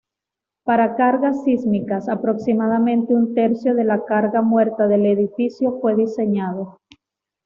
[0.63, 6.79] Para cargas sísmicas, aproximadamente un tercio de la carga muerta del edificio fue diseñado.